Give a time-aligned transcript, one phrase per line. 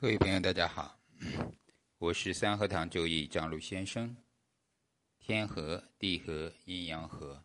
[0.00, 0.98] 各位朋友，大家好，
[1.98, 4.16] 我是三合堂周易张璐先生。
[5.18, 7.44] 天和地和阴阳和，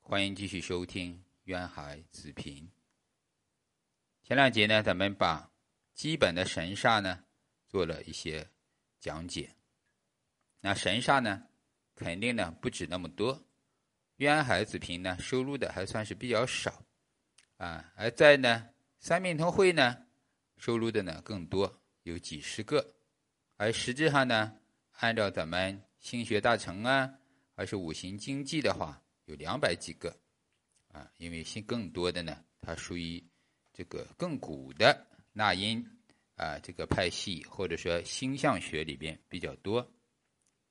[0.00, 2.68] 欢迎继续收听渊海子平。
[4.24, 5.48] 前两节呢，咱们把
[5.94, 7.22] 基本的神煞呢
[7.68, 8.50] 做了一些
[8.98, 9.54] 讲解。
[10.58, 11.46] 那神煞呢，
[11.94, 13.40] 肯定呢不止那么多。
[14.16, 16.82] 渊海子平呢收录的还算是比较少
[17.58, 20.04] 啊，而在呢三命通会呢。
[20.56, 22.94] 收录的呢更多，有几十个，
[23.56, 24.56] 而实质上呢，
[24.92, 27.12] 按照咱们心学大成啊，
[27.54, 30.16] 还是五行经济的话，有两百几个，
[30.88, 33.22] 啊，因为心更多的呢，它属于
[33.72, 35.84] 这个更古的纳音
[36.36, 39.82] 啊这个派系，或者说星象学里边比较多，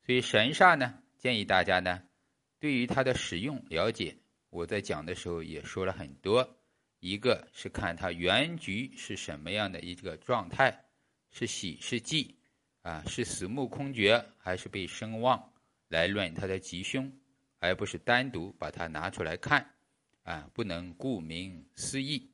[0.05, 2.01] 所以神煞呢，建议大家呢，
[2.59, 4.17] 对于它的使用了解，
[4.49, 6.57] 我在讲的时候也说了很多。
[7.07, 10.85] 一个是看它原局是什么样的一个状态，
[11.29, 12.33] 是喜是忌，
[12.81, 15.53] 啊，是死木空绝还是被生旺，
[15.89, 17.11] 来论它的吉凶，
[17.59, 19.71] 而不是单独把它拿出来看，
[20.23, 22.27] 啊，不能顾名思义。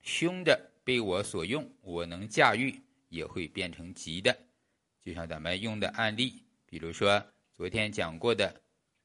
[0.00, 4.34] 凶的被我所用，我能驾驭，也会变成吉的。
[5.02, 8.58] 就像咱们用的案例，比如说昨天讲过的，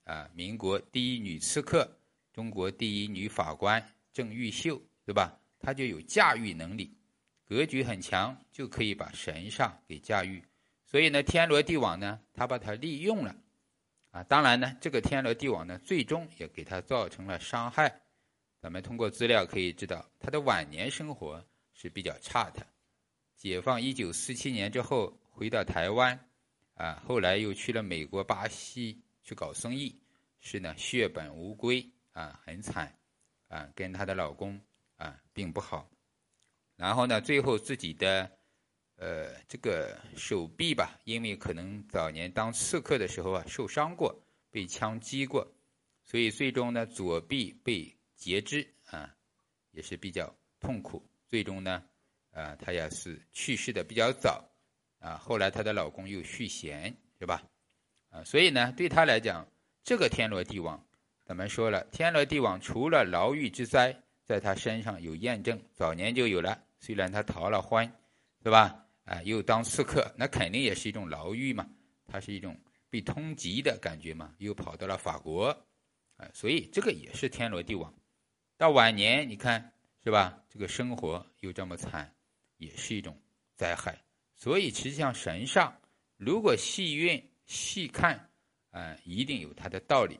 [0.05, 1.99] 啊，民国第一女刺客，
[2.31, 3.85] 中国第一女法官。
[4.13, 5.39] 郑玉秀，对吧？
[5.59, 6.97] 他就有驾驭能力，
[7.45, 10.43] 格局很强，就可以把神煞给驾驭。
[10.85, 13.35] 所以呢，天罗地网呢，他把它利用了，
[14.09, 18.01] 啊，当然呢，这个天罗地网呢，最终也给他造成了伤害。
[18.59, 22.65] 咱们通过资料可以知道，他的晚年生活是比较差的。
[23.37, 26.19] 解放一九四七年之后，回到台湾，
[26.73, 29.95] 啊，后来又去了美国、巴西去搞生意，
[30.39, 32.93] 是呢，血本无归，啊，很惨。
[33.51, 34.57] 啊，跟她的老公
[34.95, 35.89] 啊并不好，
[36.77, 38.31] 然后呢，最后自己的
[38.95, 44.17] 呃这个手臂吧，因为可能早年当刺客的时候啊受伤过，
[44.49, 45.45] 被枪击过，
[46.05, 49.13] 所以最终呢左臂被截肢啊，
[49.71, 51.05] 也是比较痛苦。
[51.27, 51.83] 最终呢，
[52.31, 54.49] 啊她也是去世的比较早
[54.99, 55.17] 啊。
[55.17, 57.43] 后来她的老公又续弦，是吧？
[58.11, 59.45] 啊，所以呢，对她来讲，
[59.83, 60.81] 这个天罗地网。
[61.31, 66.61] 咱们说了，天罗地网除了牢狱之灾，在他身上有验证，早年就有了。
[66.81, 67.89] 虽然他逃了婚，
[68.43, 68.85] 对吧？
[69.05, 71.65] 啊，又当刺客，那肯定也是一种牢狱嘛。
[72.05, 72.59] 他是一种
[72.89, 75.57] 被通缉的感觉嘛，又跑到了法国，
[76.17, 77.93] 啊，所以这个也是天罗地网。
[78.57, 79.71] 到晚年，你看
[80.03, 80.37] 是吧？
[80.49, 82.13] 这个生活又这么惨，
[82.57, 83.17] 也是一种
[83.55, 83.97] 灾害。
[84.35, 85.73] 所以实际上神上，
[86.17, 88.29] 如果细运细看，
[88.71, 90.19] 啊，一定有它的道理。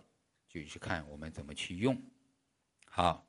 [0.53, 2.01] 就是看我们怎么去用。
[2.85, 3.25] 好，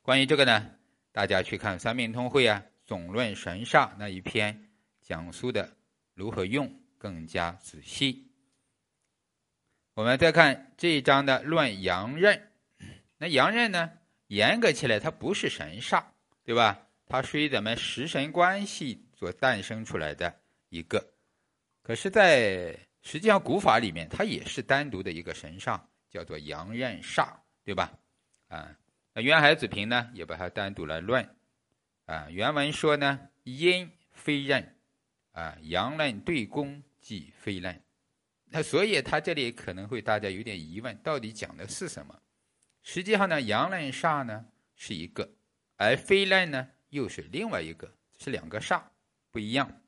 [0.00, 0.70] 关于这个呢，
[1.12, 4.70] 大家去看《三命通会》啊，《总论神煞》那一篇
[5.02, 5.76] 讲述的
[6.14, 8.26] 如何用更加仔细。
[9.92, 12.50] 我们再看这一章的论阳刃，
[13.18, 13.90] 那阳刃呢，
[14.28, 16.02] 严格起来它不是神煞，
[16.42, 16.86] 对吧？
[17.04, 20.34] 它属于咱们食神关系所诞生出来的
[20.70, 21.12] 一个，
[21.82, 25.78] 可是，在实际上古法里面，它也是单独的一个神煞。
[26.12, 27.32] 叫做阳刃煞，
[27.64, 27.90] 对吧？
[28.48, 28.70] 啊，
[29.14, 31.26] 那渊海子平呢也把它单独来论，
[32.04, 34.76] 啊，原文说呢阴非刃，
[35.32, 37.82] 啊，阳刃对攻即非刃，
[38.50, 42.20] 那所以他这里可能会大家有点疑问，到底讲的是什么？
[42.82, 44.44] 实际上呢，阳刃煞呢
[44.76, 45.26] 是一个，
[45.78, 48.82] 而非刃呢又是另外一个，是两个煞
[49.30, 49.80] 不一样。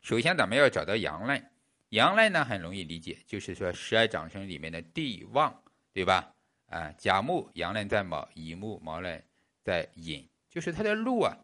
[0.00, 1.49] 首先，咱们要找到阳刃。
[1.90, 5.62] 阳刃呢很容易理解，就是说十二长生里面的地旺，
[5.92, 6.32] 对吧？
[6.66, 9.22] 啊，甲木阳刃在卯，乙木卯刃
[9.62, 11.36] 在寅，就是它的禄啊，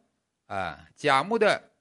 [0.47, 1.73] 啊，甲木的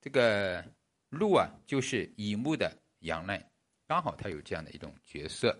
[0.00, 0.64] 这个
[1.10, 3.40] 路啊，就是乙木的阳刃，
[3.86, 5.56] 刚好它有这样的一种角色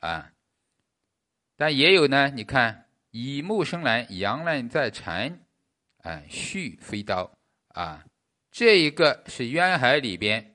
[0.00, 0.30] 啊。
[1.56, 5.40] 但也有呢，你看乙木生来阳刃在辰，
[6.02, 7.38] 哎，戌飞刀
[7.68, 8.04] 啊，
[8.50, 10.53] 这一个是渊海里边。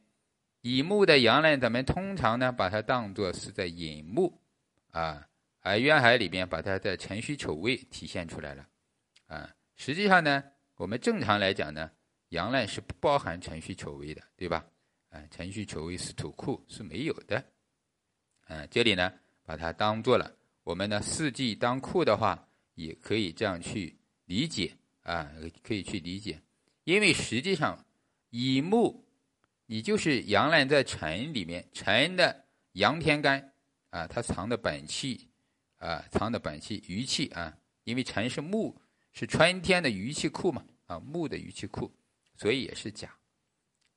[0.62, 4.38] 乙木的阳刃，咱们通常呢把它当做是在寅木，
[4.92, 5.26] 啊，
[5.62, 8.68] 而渊海里边把它的辰戌丑未体现出来了，
[9.28, 10.44] 啊，实际上呢，
[10.76, 11.90] 我们正常来讲呢，
[12.30, 14.66] 阳刃是不包含辰戌丑未的，对吧？
[15.10, 17.42] 啊，辰戌丑未是土库是没有的，
[18.50, 19.14] 嗯，这里呢
[19.46, 20.30] 把它当做了
[20.64, 22.46] 我们的四季当库的话，
[22.76, 25.32] 也可以这样去理解啊，
[25.64, 26.42] 可以去理解，
[26.84, 27.86] 因为实际上
[28.32, 29.06] 乙木。
[29.72, 33.54] 你就是阳刃在辰里面，辰的阳天干
[33.92, 35.30] 啊，它藏的本气
[35.78, 38.76] 啊，藏的本气余气啊，因为辰是木，
[39.14, 41.96] 是春天的余气库嘛啊，木的余气库，
[42.36, 43.16] 所以也是甲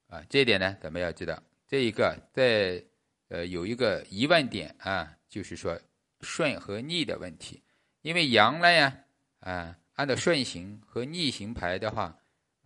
[0.09, 2.85] 啊，这一点呢，咱们要知道，这一个在
[3.29, 5.81] 呃有一个疑问点啊，就是说
[6.21, 7.63] 顺和逆的问题。
[8.03, 8.95] 因为阳呢呀，
[9.41, 12.15] 啊，按照顺行和逆行排的话，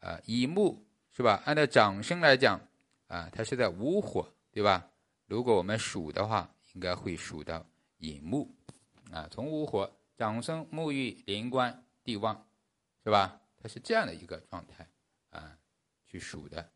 [0.01, 1.41] 啊，乙木是吧？
[1.45, 2.61] 按照长生来讲，
[3.07, 4.91] 啊，它是在午火，对吧？
[5.27, 7.65] 如果我们数的话，应该会数到
[7.99, 8.49] 寅木，
[9.11, 12.47] 啊，从午火长生沐浴连官地旺，
[13.05, 13.41] 是吧？
[13.57, 14.89] 它是这样的一个状态
[15.31, 15.59] 啊，
[16.07, 16.71] 去数的。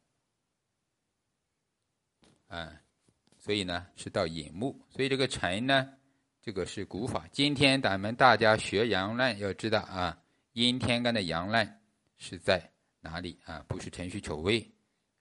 [2.49, 2.81] 啊，
[3.39, 5.95] 所以呢是到寅木，所以这个辰呢，
[6.43, 7.29] 这个是古法。
[7.31, 10.21] 今天咱们大家学阳烂要知道啊，
[10.53, 11.81] 阴天干的阳烂
[12.19, 13.65] 是在哪里啊？
[13.69, 14.69] 不是辰戌丑未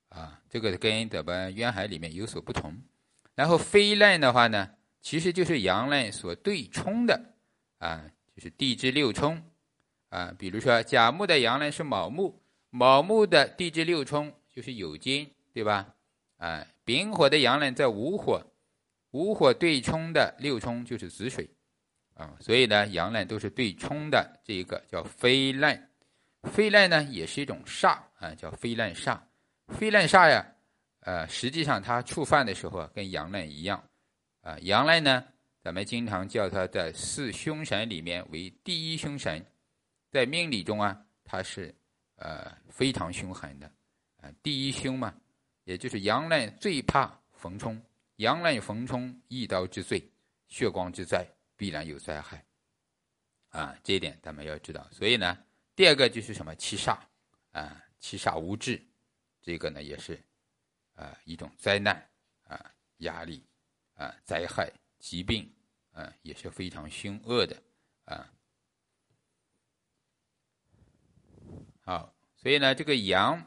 [0.10, 2.78] 啊，这个跟咱们渊海里面有所不同。
[3.36, 4.70] 然后飞烂的话呢，
[5.02, 7.34] 其实就是阳烂所对冲的
[7.78, 8.04] 啊，
[8.36, 9.42] 就是地支六冲
[10.10, 10.34] 啊。
[10.38, 15.96] 比如说甲木的阳烂是卯木，卯木的地支六冲就是酉金，对吧？
[16.38, 16.66] 啊。
[16.84, 18.44] 丙火的阳呢在午火，
[19.12, 21.48] 午火对冲的六冲就是子水，
[22.16, 25.92] 啊，所以呢阳呢都是对冲的，这一个叫飞烂，
[26.46, 29.20] 飞烂呢也是一种煞啊，叫飞烂煞，
[29.78, 30.46] 飞烂煞呀，
[31.02, 33.82] 呃，实际上它触犯的时候啊，跟阳烂一样，
[34.42, 35.24] 啊，阳烂呢，
[35.62, 39.46] 咱们经常叫它在四凶神里面为第一凶神，
[40.12, 41.74] 在命理中啊，它是
[42.16, 43.72] 呃非常凶狠的，
[44.18, 45.14] 啊，第一凶嘛。
[45.66, 47.80] 也就是阳烂最怕逢冲，
[48.16, 50.04] 阳烂逢冲一刀之罪，
[50.48, 51.24] 血光之灾，
[51.56, 52.44] 必然有灾害，
[53.50, 54.88] 啊，这一点咱们要知道。
[54.92, 55.38] 所以呢，
[55.76, 56.98] 第二个就是什么七煞，
[57.52, 58.84] 啊，七煞无治，
[59.50, 60.24] 这个呢也是，
[60.94, 62.08] 啊，一种灾难，
[62.44, 63.44] 啊，压力，
[63.96, 65.52] 啊，灾害，疾病，
[65.92, 67.60] 啊，也是非常凶恶的，
[68.06, 68.32] 啊，
[71.82, 73.44] 好，所以呢，这个阳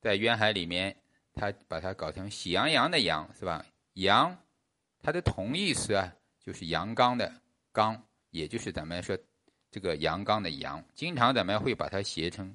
[0.00, 0.96] 在渊海里面。
[1.32, 3.64] 他把它搞成喜羊羊的羊是吧？
[3.92, 4.36] 羊，
[5.00, 7.32] 它的同义词啊，就是阳刚的
[7.70, 9.16] 刚，也就是咱们说
[9.70, 10.84] 这个阳刚的阳。
[10.92, 12.54] 经常咱们会把它写成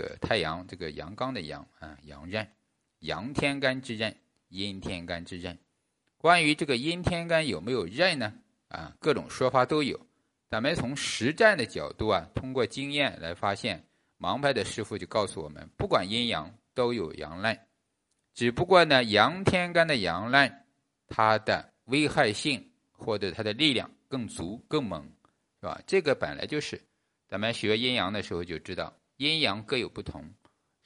[0.00, 2.48] 个太阳这个阳刚的阳啊，阳刃，
[3.00, 4.16] 阳天干之刃，
[4.48, 5.58] 阴天干之刃。
[6.16, 8.32] 关于这个阴天干有没有刃呢？
[8.68, 9.98] 啊，各种说法都有。
[10.48, 13.84] 咱们从实战的角度啊，通过经验来发现，
[14.18, 17.58] 盲派的师傅就告诉我们，不管阴阳都有阳刃。
[18.34, 20.64] 只不过呢，阳天干的阳刃，
[21.08, 25.04] 它的危害性或者它的力量更足更猛，
[25.60, 25.80] 是吧？
[25.86, 26.80] 这个本来就是，
[27.28, 30.32] 咱们学阴阳的时候就知道，阴阳各有不同，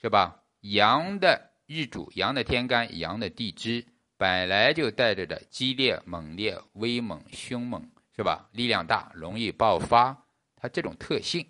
[0.03, 0.43] 是吧？
[0.63, 3.87] 阳的日主、阳的天干、阳的地支，
[4.17, 8.49] 本来就带着的激烈、猛烈、威猛、凶猛，是吧？
[8.51, 10.27] 力量大，容易爆发，
[10.57, 11.47] 它这种特性。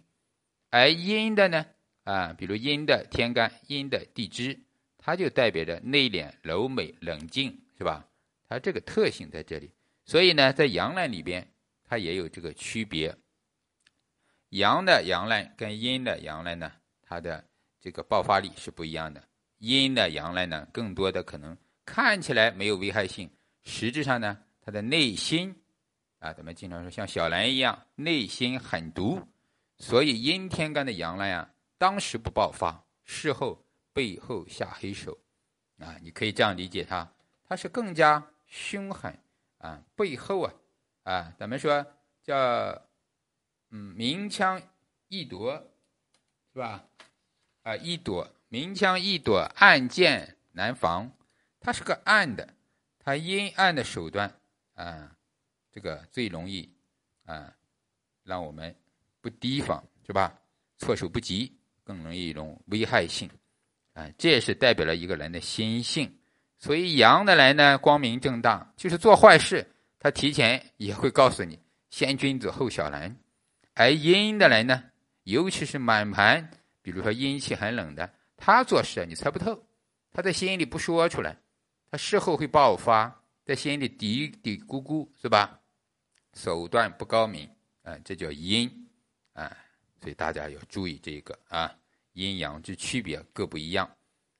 [0.68, 1.64] 而阴的呢，
[2.02, 4.60] 啊，比如阴的天干、阴的地支。
[4.98, 8.06] 它就代表着内敛、柔美、冷静，是吧？
[8.46, 9.70] 它这个特性在这里，
[10.04, 11.46] 所以呢，在阳烂里边，
[11.82, 13.14] 它也有这个区别。
[14.54, 16.70] 阳的阳烂跟阴的阳烂呢，
[17.02, 17.44] 它的
[17.80, 19.22] 这个爆发力是不一样的。
[19.58, 23.30] 阴的阳烂呢，更多的可能看起来没有危害性，
[23.62, 25.54] 实质上呢，它的内心
[26.18, 29.20] 啊，咱们经常说像小兰一样，内心很毒。
[29.78, 33.60] 所以阴天干的阳烂呀，当时不爆发，事后。
[33.92, 35.16] 背后下黑手，
[35.78, 37.08] 啊，你可以这样理解它，
[37.48, 39.16] 它是更加凶狠
[39.58, 40.52] 啊，背后啊，
[41.04, 41.86] 啊，咱们说
[42.24, 42.76] 叫，
[43.76, 44.62] 嗯，明枪
[45.08, 45.52] 易躲，
[46.52, 46.84] 是吧？
[47.64, 51.10] 啊，易躲，明枪易躲，暗箭难防，
[51.58, 52.54] 它是个暗的，
[53.00, 54.32] 它阴暗的手段
[54.74, 55.10] 啊，
[55.72, 56.72] 这个最容易
[57.24, 57.52] 啊，
[58.22, 58.72] 让我们
[59.20, 60.38] 不提防，是吧？
[60.78, 61.52] 措手不及，
[61.82, 63.28] 更容易一种危害性。
[63.92, 66.16] 啊，这也是代表了一个人的心性，
[66.60, 69.66] 所以阳的人呢，光明正大，就是做坏事，
[69.98, 71.58] 他提前也会告诉你，
[71.90, 73.12] 先君子后小人；
[73.74, 74.84] 而阴的人呢，
[75.24, 76.50] 尤其是满盘，
[76.80, 79.60] 比如说阴气很冷的，他做事你猜不透，
[80.12, 81.36] 他在心里不说出来，
[81.90, 85.60] 他事后会爆发，在心里嘀嘀咕咕，是吧？
[86.34, 87.48] 手段不高明，
[87.82, 88.70] 啊，这叫阴，
[89.32, 89.56] 啊，
[90.00, 91.72] 所以大家要注意这个啊。
[92.12, 93.90] 阴阳之区别各不一样，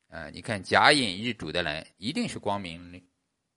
[0.09, 3.03] 啊，你看甲寅日主的人一定是光明的，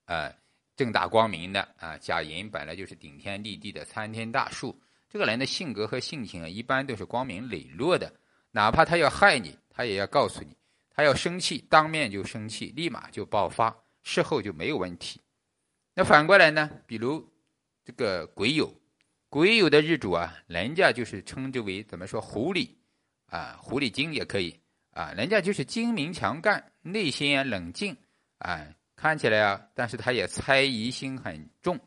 [0.06, 0.34] 啊，
[0.74, 1.96] 正大光明的啊。
[1.98, 4.76] 甲寅本来就是顶天立地的参天大树，
[5.08, 8.12] 这个人的性格和性情啊，一般都是光明磊落的。
[8.50, 10.54] 哪怕他要害你，他也要告诉你；
[10.90, 15.20] 他要生气，当面就生气，立马就爆发，事后就没有问题。
[15.94, 16.70] 那反过来呢？
[16.86, 17.26] 比如
[17.84, 18.72] 这个癸酉，
[19.28, 22.68] 癸酉的日主啊，人家就是称之为怎么说狐狸。
[23.26, 24.58] 啊，狐狸精也可以
[24.92, 27.94] 啊，人家就是精明强干，内心啊冷静，
[28.38, 31.78] 啊，看起来啊，但是他也猜疑心很重，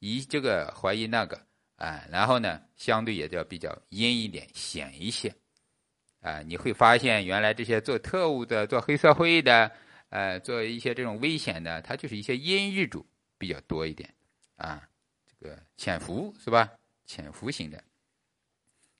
[0.00, 1.40] 疑这个怀疑那个，
[1.82, 5.34] 啊，然后呢，相对也就比较阴一点，险一些，
[6.20, 9.68] 啊，你会发现原来这些做特务的、做黑社会的，
[10.10, 13.04] 呃，做一些这种危险的，他就是一些阴日主
[13.36, 14.08] 比较多一点，
[14.54, 14.88] 啊，
[15.26, 16.70] 这个潜伏是吧？
[17.04, 17.82] 潜伏型的，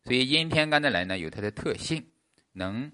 [0.02, 2.04] 所以阴天干的人呢，有它的特性，
[2.50, 2.90] 能。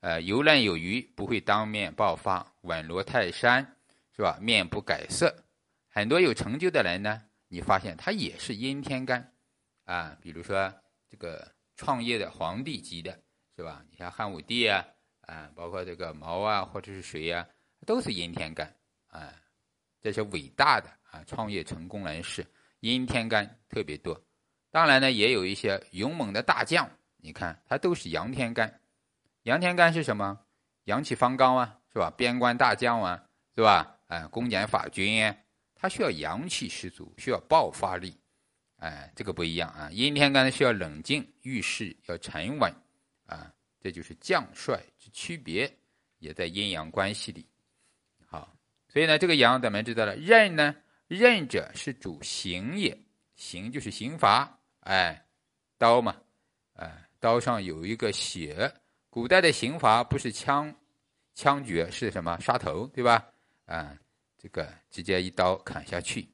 [0.00, 3.76] 呃，游刃有余，不会当面爆发，稳如泰山，
[4.16, 4.38] 是吧？
[4.40, 5.44] 面不改色。
[5.90, 9.34] 很多有成就的人呢，你发现他也是阴天干，
[9.84, 10.72] 啊，比如说
[11.08, 13.20] 这个创业的皇帝级的，
[13.56, 13.84] 是吧？
[13.90, 14.86] 你像汉武帝啊，
[15.22, 17.44] 啊，包括这个毛啊，或者是谁呀，
[17.84, 18.72] 都是阴天干，
[19.08, 19.34] 啊，
[20.00, 22.46] 这些伟大的啊创业成功人士，
[22.78, 24.18] 阴天干特别多。
[24.70, 28.80] 当然呢，也有一些勇猛的大将，你看他都是阳天干。
[29.42, 30.38] 阳天干是什么？
[30.84, 32.12] 阳气方刚啊，是吧？
[32.16, 33.26] 边关大将啊，
[33.56, 33.98] 是吧？
[34.06, 35.34] 哎，公检法军，
[35.80, 38.14] 他需要阳气十足，需要爆发力，
[38.76, 39.88] 哎，这个不一样啊。
[39.90, 42.70] 阴天干需要冷静，遇事要沉稳，
[43.24, 45.74] 啊，这就是将帅之区别，
[46.18, 47.46] 也在阴阳关系里。
[48.26, 48.54] 好，
[48.88, 50.76] 所以呢，这个阳咱们知道了，刃呢，
[51.08, 52.94] 刃者是主刑也，
[53.34, 55.24] 刑就是刑罚，哎，
[55.78, 56.14] 刀嘛，
[56.74, 58.70] 哎，刀上有一个血。
[59.08, 60.72] 古代的刑罚不是枪，
[61.34, 62.38] 枪决是什么？
[62.38, 63.26] 杀头，对吧？
[63.64, 63.96] 啊，
[64.42, 66.26] 这个直接一刀砍下去。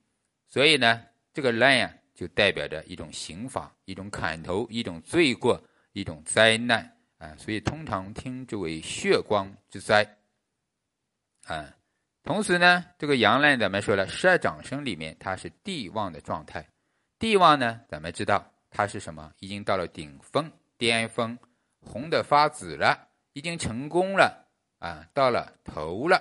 [0.46, 1.02] 所以呢，
[1.34, 5.60] 这个刃呀，就代表着一种刑罚，一种砍头，一种罪过，
[5.92, 7.34] 一种灾难啊。
[7.36, 10.16] 所以通常听之为血光之灾
[11.46, 11.74] 啊。
[12.22, 16.64] 同时呢，这个阳刃咱们说了，十二长生里面它是地旺的状态。
[17.18, 19.32] 地旺呢，咱们知道它是什么？
[19.40, 20.48] 已经到了顶峰、
[20.78, 21.36] 巅峰。
[21.80, 24.48] 红的发紫了，已经成功了
[24.80, 26.20] 啊，到了头了，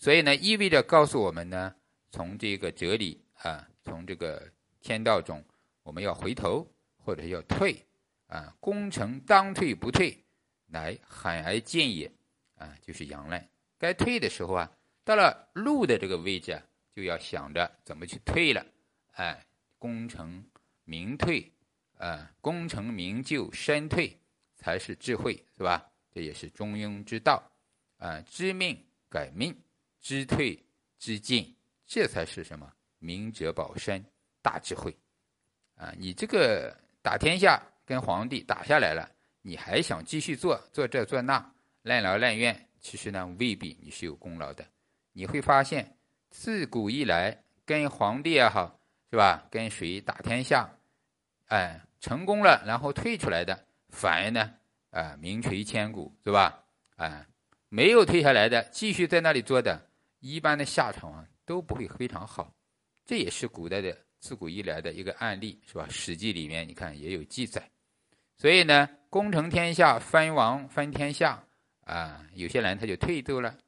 [0.00, 1.72] 所以呢，意味着告诉我们呢，
[2.10, 5.44] 从这个哲理啊，从这个天道中，
[5.82, 6.66] 我们要回头
[6.96, 7.86] 或者要退
[8.26, 10.18] 啊，功成当退不退，
[10.66, 12.10] 乃罕而见也
[12.56, 13.48] 啊，就是阳刃。
[13.78, 14.72] 该退的时候啊，
[15.04, 16.62] 到了路的这个位置啊，
[16.96, 18.66] 就要想着怎么去退了，
[19.12, 19.46] 哎，
[19.78, 20.42] 功成
[20.84, 21.52] 名退
[21.98, 24.16] 啊，功成名就身退。
[24.62, 25.90] 才是智慧，是吧？
[26.12, 27.42] 这也是中庸之道，
[27.96, 28.78] 啊，知命
[29.08, 29.58] 改命，
[30.00, 30.58] 知退
[30.98, 31.54] 知进，
[31.86, 32.70] 这才是什么？
[32.98, 34.04] 明哲保身，
[34.42, 34.94] 大智慧，
[35.76, 35.90] 啊！
[35.96, 41.52] 你这个打天下跟皇帝打下来了，你还想继续做做这做那，
[41.82, 44.64] 任劳任怨，其实呢，未必你是有功劳的。
[45.12, 45.96] 你会发现，
[46.28, 48.78] 自古以来跟皇帝也好，
[49.10, 49.46] 是吧？
[49.50, 50.68] 跟谁打天下，
[51.46, 53.66] 哎，成功了然后退出来的。
[53.88, 54.54] 反而呢，
[54.90, 56.62] 啊，名垂千古，是吧？
[56.96, 57.26] 啊，
[57.70, 59.89] 没有退下来的，继续在那里做的，
[60.20, 62.54] 一般的下场啊都不会非常好。
[63.04, 65.86] 这也是古代的自古以来的一个案例，是吧？
[65.90, 67.68] 《史记》里面你看也有记载。
[68.36, 71.44] 所以呢，功成天下，分王分天下，
[71.80, 73.58] 啊，有些人他就退走了，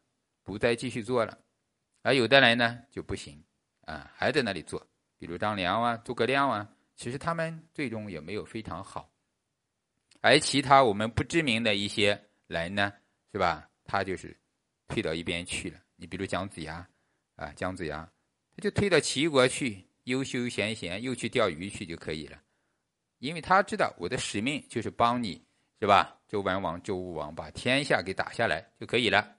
[0.43, 1.37] 不再继续做了，
[2.03, 3.43] 而有的人呢就不行，
[3.83, 4.87] 啊，还在那里做，
[5.19, 9.11] 比如张良啊、诸葛亮啊，其实他们最终也没有非常好。
[10.21, 12.93] 而其他我们不知名的一些人呢，
[13.33, 13.69] 是吧？
[13.85, 14.35] 他就是
[14.87, 15.79] 退到一边去了。
[16.03, 16.85] 你比如姜子牙，
[17.37, 18.05] 啊，姜子牙，
[18.57, 22.43] 他就退到齐国去，悠休闲闲，又去钓鱼去就可以了。
[23.19, 25.41] 因为他知道我的使命就是帮你，
[25.79, 26.21] 是吧？
[26.27, 29.37] 周文王、周武王把天下给打下来就可以了。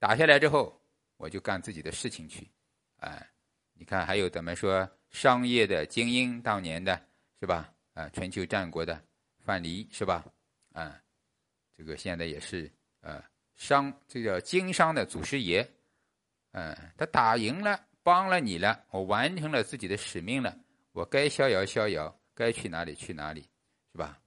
[0.00, 0.76] 打下来之后，
[1.16, 2.50] 我就干自己的事情去。
[2.96, 3.30] 哎，
[3.74, 7.00] 你看还有咱们说商业的精英，当年的
[7.38, 7.72] 是吧？
[7.92, 9.00] 啊，春秋战国的。
[9.44, 10.26] 范蠡是吧？
[10.72, 11.00] 啊，
[11.76, 12.68] 这个现在也是
[13.00, 13.22] 呃
[13.54, 15.64] 商，这叫经商的祖师爷。
[16.56, 20.56] 嗯，他打赢了，帮了你了，我完成了自己的使命了，
[20.92, 23.40] 我该逍遥逍遥，该去哪里去哪里，
[23.90, 24.20] 是吧？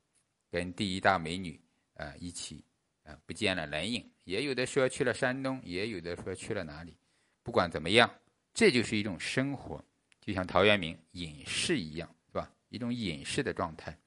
[0.52, 1.58] 跟第一大美女
[1.94, 2.62] 啊一起
[3.06, 6.98] 啊不见了人影，也有的说去了山东，也有的说去了哪里。
[7.44, 8.14] 不管怎么样，
[8.54, 9.82] 这就是一种生活，
[10.20, 12.52] 就像陶渊明隐士一样，是吧？
[12.68, 13.98] 一种隐士的状态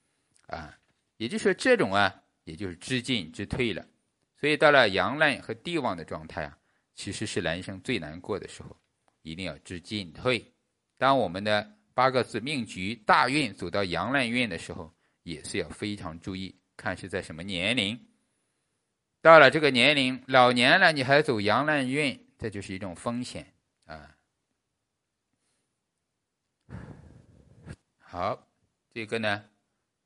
[0.46, 0.76] 啊。
[1.16, 3.86] 也就是说，这种啊，也就是知进知退了。
[4.38, 6.58] 所以到了阳刃和地旺的状态啊，
[7.00, 8.76] 其实是人生最难过的时候，
[9.22, 10.52] 一定要知进退。
[10.98, 17.98] 当我们的八个字命局大运走到阳烂运的时候，也是要非常注意，看是在什么年龄。
[19.22, 23.50] 到了这个年龄，老年了，你还走阳烂运，这就是一种风险
[23.86, 24.14] 啊。
[27.98, 28.46] 好，
[28.90, 29.42] 这个呢，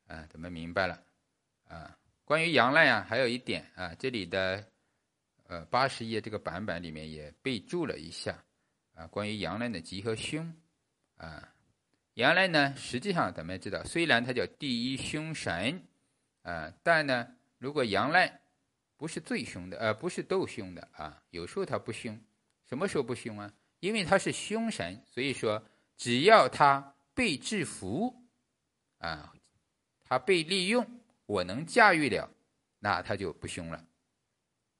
[0.07, 1.03] 啊，咱们明白了。
[1.67, 4.65] 啊，关于阳烂啊，还有一点啊，这里的
[5.47, 8.43] 呃八十页这个版本里面也备注了一下
[8.93, 10.53] 啊，关于杨赖的吉和凶
[11.17, 11.53] 啊，
[12.15, 15.83] 杨赖呢，实际上咱们知道，虽然他叫第一凶神
[16.43, 18.41] 啊，但呢，如果杨赖
[18.97, 22.19] 不是最凶的，呃，不是斗凶的啊，有时候他不凶，
[22.67, 23.53] 什么时候不凶啊？
[23.79, 25.63] 因为他是凶神，所以说
[25.97, 28.25] 只要他被制服
[28.99, 29.33] 啊，
[30.03, 30.85] 他被利用。
[31.27, 32.29] 我能驾驭了，
[32.77, 33.83] 那他就不凶了，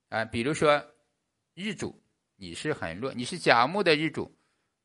[0.10, 0.86] 啊，比如说
[1.54, 2.02] 日主
[2.36, 4.36] 你是很弱，你是甲木的日主，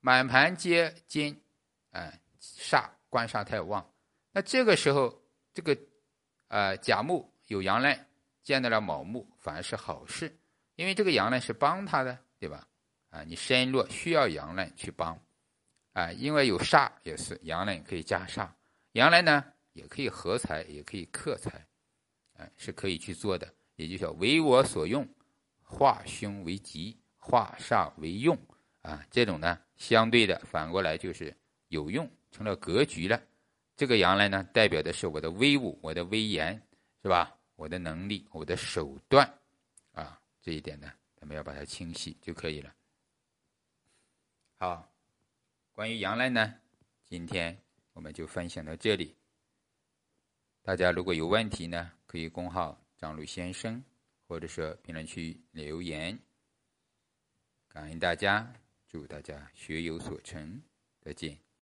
[0.01, 1.41] 满盘皆金，
[1.91, 3.93] 啊，煞官煞太旺，
[4.33, 5.23] 那这个时候
[5.53, 5.77] 这个
[6.49, 8.07] 啊甲木有阳刃
[8.43, 10.39] 见到了卯木，反而是好事，
[10.77, 12.67] 因为这个阳刃是帮他的，对吧？
[13.11, 15.21] 啊，你身弱需要阳刃去帮，
[15.93, 18.49] 啊，因为有煞也是阳刃可以加煞，
[18.93, 19.45] 阳刃呢？
[19.73, 21.65] 也可以合财，也可以克财，
[22.35, 23.53] 哎，是可以去做的。
[23.81, 25.09] 也就叫为我所用，
[25.63, 28.37] 化凶为吉，化煞为用
[28.83, 29.03] 啊。
[29.11, 31.35] 这种呢，相对的反过来就是
[31.69, 33.19] 有用，成了格局了。
[33.75, 36.61] 这个阳来呢，代表的是我的威武，我的威严，
[37.03, 37.35] 是吧？
[37.57, 39.27] 我的能力，我的手段
[39.93, 40.21] 啊。
[40.43, 42.75] 这一点呢，咱们要把它清晰就可以了。
[44.59, 44.93] 好，
[45.73, 46.55] 关于阳来呢，
[47.07, 47.59] 今天
[47.95, 49.17] 我们就分享到这里。
[50.63, 53.83] 大家如果有问题呢，可以公号张璐先生，
[54.29, 56.19] 或者说评论区留言。
[57.67, 58.53] 感恩大家，
[58.87, 60.61] 祝大家学有所成，
[61.01, 61.50] 再见。